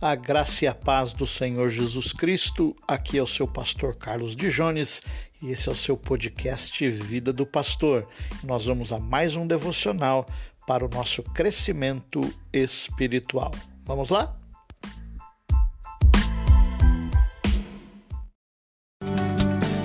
A 0.00 0.14
graça 0.14 0.66
e 0.66 0.68
a 0.68 0.74
paz 0.74 1.14
do 1.14 1.26
Senhor 1.26 1.70
Jesus 1.70 2.12
Cristo. 2.12 2.76
Aqui 2.86 3.16
é 3.16 3.22
o 3.22 3.26
seu 3.26 3.48
pastor 3.48 3.94
Carlos 3.96 4.36
de 4.36 4.50
Jones 4.50 5.00
e 5.42 5.50
esse 5.50 5.70
é 5.70 5.72
o 5.72 5.76
seu 5.76 5.96
podcast 5.96 6.86
Vida 6.90 7.32
do 7.32 7.46
Pastor. 7.46 8.06
Nós 8.44 8.66
vamos 8.66 8.92
a 8.92 8.98
mais 9.00 9.34
um 9.36 9.46
devocional 9.46 10.26
para 10.66 10.84
o 10.84 10.88
nosso 10.88 11.22
crescimento 11.22 12.20
espiritual. 12.52 13.52
Vamos 13.86 14.10
lá? 14.10 14.36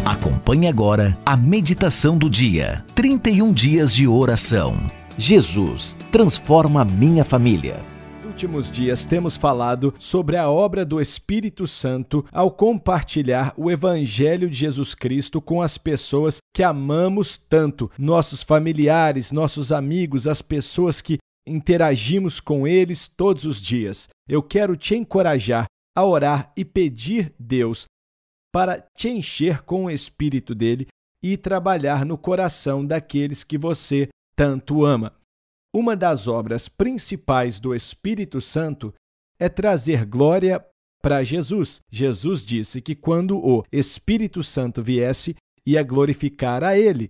Acompanhe 0.05 0.68
agora 0.68 1.18
a 1.25 1.38
meditação 1.38 2.18
do 2.18 2.30
dia. 2.30 2.84
31 2.96 3.54
dias 3.54 3.96
de 3.96 4.09
oração. 4.09 4.75
Jesus 5.18 5.96
transforma 6.12 6.84
minha 6.84 7.23
família 7.23 7.90
últimos 8.41 8.71
dias 8.71 9.05
temos 9.05 9.37
falado 9.37 9.93
sobre 10.00 10.36
a 10.36 10.50
obra 10.50 10.83
do 10.83 11.00
Espírito 11.00 11.68
Santo 11.68 12.25
ao 12.31 12.50
compartilhar 12.50 13.54
o 13.55 13.69
Evangelho 13.69 14.50
de 14.50 14.57
Jesus 14.57 14.95
Cristo 14.95 15.39
com 15.39 15.61
as 15.61 15.77
pessoas 15.77 16.37
que 16.51 16.64
amamos 16.64 17.37
tanto, 17.37 17.91
nossos 18.00 18.41
familiares, 18.41 19.31
nossos 19.31 19.71
amigos, 19.71 20.25
as 20.25 20.41
pessoas 20.41 21.04
que 21.04 21.19
interagimos 21.45 22.39
com 22.39 22.67
eles 22.67 23.07
todos 23.07 23.45
os 23.45 23.61
dias. 23.61 24.09
Eu 24.27 24.42
quero 24.42 24.75
te 24.75 24.95
encorajar 24.95 25.67
a 25.95 26.03
orar 26.03 26.51
e 26.57 26.65
pedir 26.65 27.36
Deus 27.37 27.86
para 28.51 28.83
te 28.97 29.07
encher 29.07 29.61
com 29.61 29.86
o 29.86 29.92
Espírito 29.92 30.55
dele 30.55 30.87
e 31.21 31.37
trabalhar 31.37 32.03
no 32.08 32.17
coração 32.17 32.83
daqueles 32.83 33.44
que 33.44 33.55
você 33.55 34.09
tanto 34.36 34.83
ama. 34.83 35.20
Uma 35.73 35.95
das 35.95 36.28
obras 36.28 36.68
principais 36.68 37.59
do 37.59 37.73
Espírito 37.73 38.42
Santo 38.42 38.94
é 39.40 39.48
trazer 39.48 40.06
glória 40.06 40.64
para 41.02 41.23
Jesus. 41.23 41.80
Jesus 41.90 42.45
disse 42.45 42.82
que 42.82 42.94
quando 42.94 43.38
o 43.38 43.64
Espírito 43.72 44.44
Santo 44.44 44.84
viesse, 44.84 45.36
ia 45.66 45.82
glorificar 45.82 46.64
a 46.64 46.78
ele. 46.78 47.10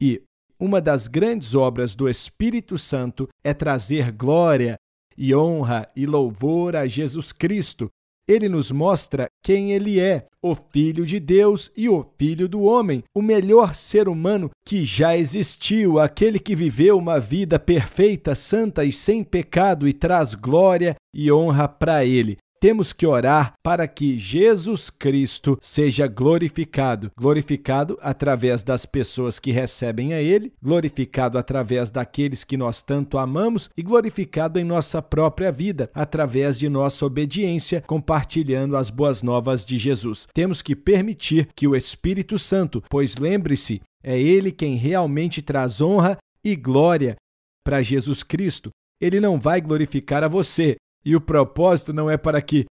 E 0.00 0.22
uma 0.58 0.80
das 0.80 1.06
grandes 1.06 1.54
obras 1.54 1.94
do 1.94 2.08
Espírito 2.08 2.78
Santo 2.78 3.28
é 3.44 3.52
trazer 3.52 4.10
glória 4.10 4.76
e 5.16 5.34
honra 5.34 5.90
e 5.94 6.06
louvor 6.06 6.76
a 6.76 6.86
Jesus 6.86 7.32
Cristo, 7.32 7.90
ele 8.28 8.48
nos 8.48 8.70
mostra 8.70 9.26
quem 9.42 9.72
ele 9.72 9.98
é, 9.98 10.26
o 10.42 10.54
Filho 10.54 11.06
de 11.06 11.18
Deus 11.18 11.72
e 11.74 11.88
o 11.88 12.06
Filho 12.18 12.46
do 12.46 12.62
homem, 12.62 13.02
o 13.14 13.22
melhor 13.22 13.74
ser 13.74 14.08
humano 14.08 14.50
que 14.64 14.84
já 14.84 15.16
existiu, 15.16 15.98
aquele 15.98 16.38
que 16.38 16.54
viveu 16.54 16.98
uma 16.98 17.18
vida 17.18 17.58
perfeita, 17.58 18.34
santa 18.34 18.84
e 18.84 18.92
sem 18.92 19.24
pecado 19.24 19.88
e 19.88 19.92
traz 19.92 20.34
glória 20.34 20.94
e 21.14 21.32
honra 21.32 21.66
para 21.66 22.04
ele 22.04 22.36
temos 22.60 22.92
que 22.92 23.06
orar 23.06 23.54
para 23.62 23.86
que 23.86 24.18
Jesus 24.18 24.90
Cristo 24.90 25.58
seja 25.60 26.06
glorificado. 26.06 27.10
Glorificado 27.16 27.98
através 28.00 28.62
das 28.62 28.84
pessoas 28.84 29.38
que 29.38 29.50
recebem 29.50 30.12
a 30.12 30.20
Ele, 30.20 30.52
glorificado 30.62 31.38
através 31.38 31.90
daqueles 31.90 32.44
que 32.44 32.56
nós 32.56 32.82
tanto 32.82 33.18
amamos 33.18 33.70
e 33.76 33.82
glorificado 33.82 34.58
em 34.58 34.64
nossa 34.64 35.00
própria 35.00 35.52
vida, 35.52 35.90
através 35.94 36.58
de 36.58 36.68
nossa 36.68 37.06
obediência, 37.06 37.82
compartilhando 37.86 38.76
as 38.76 38.90
boas 38.90 39.22
novas 39.22 39.64
de 39.64 39.78
Jesus. 39.78 40.26
Temos 40.32 40.62
que 40.62 40.74
permitir 40.74 41.48
que 41.54 41.66
o 41.66 41.76
Espírito 41.76 42.38
Santo, 42.38 42.82
pois 42.88 43.16
lembre-se, 43.16 43.80
é 44.02 44.18
Ele 44.18 44.52
quem 44.52 44.76
realmente 44.76 45.42
traz 45.42 45.80
honra 45.80 46.18
e 46.44 46.54
glória 46.56 47.16
para 47.64 47.82
Jesus 47.82 48.22
Cristo. 48.22 48.70
Ele 49.00 49.20
não 49.20 49.38
vai 49.38 49.60
glorificar 49.60 50.24
a 50.24 50.28
você, 50.28 50.76
e 51.08 51.16
o 51.16 51.20
propósito 51.22 51.90
não 51.90 52.10
é 52.10 52.18
para 52.18 52.42
que 52.42 52.66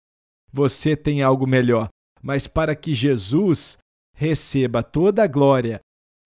você 0.52 0.94
tenha 0.94 1.26
algo 1.26 1.46
melhor, 1.46 1.88
mas 2.22 2.46
para 2.46 2.76
que 2.76 2.92
Jesus 2.92 3.78
receba 4.14 4.82
toda 4.82 5.22
a 5.22 5.26
glória, 5.26 5.80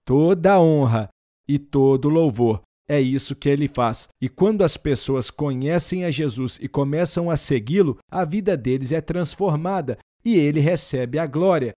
toda 0.04 0.54
a 0.54 0.60
honra 0.60 1.08
e 1.46 1.56
todo 1.56 2.06
o 2.06 2.08
louvor. 2.08 2.62
É 2.88 3.00
isso 3.00 3.36
que 3.36 3.48
ele 3.48 3.68
faz. 3.68 4.08
E 4.20 4.28
quando 4.28 4.64
as 4.64 4.76
pessoas 4.76 5.30
conhecem 5.30 6.04
a 6.04 6.10
Jesus 6.10 6.58
e 6.60 6.68
começam 6.68 7.30
a 7.30 7.36
segui-lo, 7.36 7.96
a 8.10 8.24
vida 8.24 8.56
deles 8.56 8.90
é 8.90 9.00
transformada 9.00 9.96
e 10.24 10.34
ele 10.34 10.58
recebe 10.58 11.16
a 11.16 11.28
glória. 11.28 11.70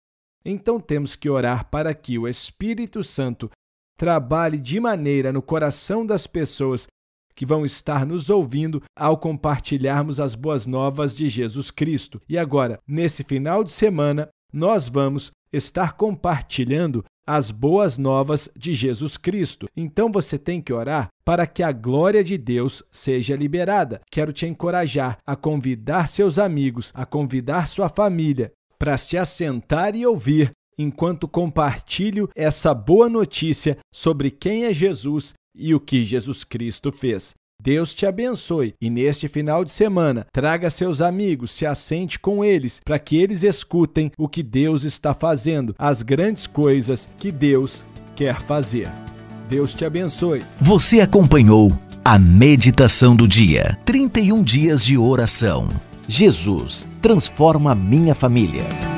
Então 0.45 0.79
temos 0.79 1.13
que 1.13 1.29
orar 1.29 1.69
para 1.69 1.93
que 1.93 2.17
o 2.17 2.25
Espírito 2.25 3.03
Santo 3.03 3.51
trabalhe 3.97 4.59
de 4.59 4.79
maneira 4.79 5.33
no 5.33 5.41
coração 5.41 6.05
das 6.05 6.25
pessoas 6.25 6.87
que 7.35 7.45
vão 7.45 7.65
estar 7.65 8.05
nos 8.05 8.29
ouvindo 8.29 8.81
ao 8.95 9.17
compartilharmos 9.17 10.19
as 10.19 10.35
boas 10.35 10.65
novas 10.65 11.15
de 11.15 11.29
Jesus 11.29 11.71
Cristo. 11.71 12.21
E 12.27 12.37
agora, 12.37 12.79
nesse 12.87 13.23
final 13.23 13.63
de 13.63 13.71
semana, 13.71 14.29
nós 14.51 14.89
vamos 14.89 15.31
estar 15.51 15.93
compartilhando 15.93 17.03
as 17.25 17.51
boas 17.51 17.97
novas 17.97 18.49
de 18.57 18.73
Jesus 18.73 19.17
Cristo. 19.17 19.67
Então 19.75 20.11
você 20.11 20.37
tem 20.37 20.61
que 20.61 20.73
orar 20.73 21.07
para 21.23 21.45
que 21.45 21.63
a 21.63 21.71
glória 21.71 22.23
de 22.23 22.37
Deus 22.37 22.83
seja 22.91 23.35
liberada. 23.35 24.01
Quero 24.11 24.33
te 24.33 24.45
encorajar 24.45 25.17
a 25.25 25.35
convidar 25.35 26.07
seus 26.07 26.39
amigos, 26.39 26.91
a 26.93 27.05
convidar 27.05 27.67
sua 27.67 27.89
família 27.89 28.51
para 28.77 28.97
se 28.97 29.17
assentar 29.17 29.95
e 29.95 30.05
ouvir 30.05 30.51
enquanto 30.77 31.27
compartilho 31.27 32.27
essa 32.35 32.73
boa 32.73 33.07
notícia 33.07 33.77
sobre 33.93 34.31
quem 34.31 34.65
é 34.65 34.73
Jesus 34.73 35.33
e 35.55 35.73
o 35.73 35.79
que 35.79 36.03
Jesus 36.03 36.43
Cristo 36.43 36.91
fez. 36.91 37.35
Deus 37.61 37.93
te 37.93 38.07
abençoe 38.07 38.73
e 38.81 38.89
neste 38.89 39.27
final 39.27 39.63
de 39.63 39.71
semana 39.71 40.25
traga 40.33 40.69
seus 40.71 40.99
amigos, 40.99 41.51
se 41.51 41.63
assente 41.63 42.17
com 42.17 42.43
eles, 42.43 42.81
para 42.83 42.97
que 42.97 43.17
eles 43.17 43.43
escutem 43.43 44.11
o 44.17 44.27
que 44.27 44.41
Deus 44.41 44.83
está 44.83 45.13
fazendo, 45.13 45.75
as 45.77 46.01
grandes 46.01 46.47
coisas 46.47 47.07
que 47.19 47.31
Deus 47.31 47.83
quer 48.15 48.41
fazer. 48.41 48.91
Deus 49.47 49.75
te 49.75 49.85
abençoe. 49.85 50.43
Você 50.59 51.01
acompanhou 51.01 51.71
a 52.03 52.17
meditação 52.17 53.15
do 53.15 53.27
dia, 53.27 53.77
31 53.85 54.41
dias 54.41 54.83
de 54.83 54.97
oração. 54.97 55.69
Jesus 56.07 56.87
transforma 56.99 57.75
minha 57.75 58.15
família. 58.15 58.90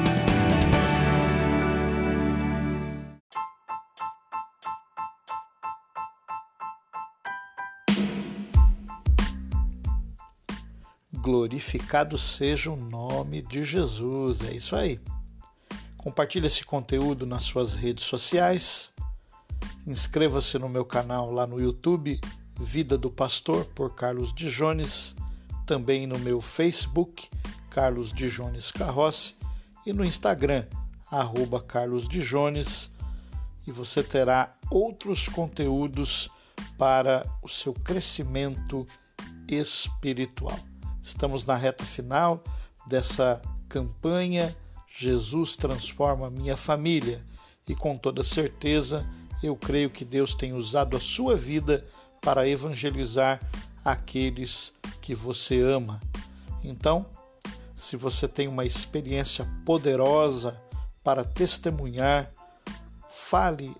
Glorificado 11.23 12.17
seja 12.17 12.69
o 12.69 12.75
nome 12.75 13.41
de 13.41 13.63
Jesus. 13.63 14.41
É 14.41 14.53
isso 14.53 14.75
aí. 14.75 14.99
Compartilhe 15.95 16.47
esse 16.47 16.65
conteúdo 16.65 17.25
nas 17.25 17.45
suas 17.45 17.73
redes 17.73 18.03
sociais. 18.03 18.91
Inscreva-se 19.87 20.59
no 20.59 20.67
meu 20.67 20.83
canal 20.83 21.31
lá 21.31 21.47
no 21.47 21.61
YouTube, 21.61 22.19
Vida 22.59 22.97
do 22.97 23.09
Pastor, 23.09 23.63
por 23.67 23.95
Carlos 23.95 24.33
de 24.33 24.51
Jones. 24.51 25.15
Também 25.65 26.05
no 26.05 26.19
meu 26.19 26.41
Facebook, 26.41 27.29
Carlos 27.69 28.11
de 28.11 28.29
Jones 28.29 28.69
Carrossi. 28.69 29.33
E 29.85 29.93
no 29.93 30.03
Instagram, 30.03 30.65
arroba 31.09 31.61
Carlos 31.61 32.05
de 32.09 32.19
Jones. 32.19 32.91
E 33.65 33.71
você 33.71 34.03
terá 34.03 34.57
outros 34.69 35.29
conteúdos 35.29 36.29
para 36.77 37.25
o 37.41 37.47
seu 37.47 37.73
crescimento 37.73 38.85
espiritual. 39.47 40.59
Estamos 41.03 41.45
na 41.45 41.55
reta 41.55 41.85
final 41.85 42.43
dessa 42.87 43.41
campanha 43.69 44.55
Jesus 44.95 45.55
transforma 45.55 46.29
minha 46.29 46.55
família 46.55 47.25
e 47.67 47.75
com 47.75 47.97
toda 47.97 48.23
certeza 48.23 49.09
eu 49.41 49.55
creio 49.55 49.89
que 49.89 50.05
Deus 50.05 50.35
tem 50.35 50.53
usado 50.53 50.95
a 50.95 50.99
sua 50.99 51.35
vida 51.35 51.83
para 52.21 52.47
evangelizar 52.47 53.41
aqueles 53.83 54.71
que 55.01 55.15
você 55.15 55.61
ama. 55.61 55.99
Então, 56.63 57.07
se 57.75 57.97
você 57.97 58.27
tem 58.27 58.47
uma 58.47 58.65
experiência 58.65 59.49
poderosa 59.65 60.61
para 61.03 61.23
testemunhar, 61.23 62.31
fale 63.11 63.75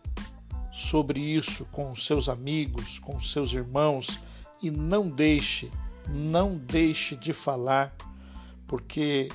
sobre 0.74 1.20
isso 1.20 1.64
com 1.66 1.96
seus 1.96 2.28
amigos, 2.28 2.98
com 2.98 3.22
seus 3.22 3.54
irmãos 3.54 4.20
e 4.64 4.72
não 4.72 5.08
deixe 5.08 5.72
não 6.08 6.58
deixe 6.58 7.16
de 7.16 7.34
falar, 7.34 7.96
porque 8.68 9.30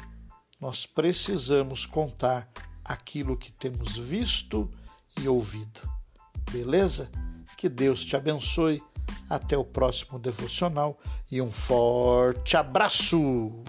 nós 0.60 0.86
precisamos 0.86 1.86
contar 1.86 2.48
aquilo 2.84 3.36
que 3.36 3.52
temos 3.52 3.96
visto 3.96 4.70
e 5.20 5.28
ouvido. 5.28 5.80
Beleza? 6.50 7.10
Que 7.56 7.68
Deus 7.68 8.04
te 8.04 8.16
abençoe. 8.16 8.82
Até 9.28 9.56
o 9.56 9.64
próximo 9.64 10.18
devocional 10.18 10.98
e 11.30 11.40
um 11.40 11.50
forte 11.50 12.56
abraço! 12.56 13.62